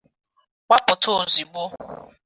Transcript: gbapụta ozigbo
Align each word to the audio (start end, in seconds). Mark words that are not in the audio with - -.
gbapụta 0.67 1.09
ozigbo 1.21 1.63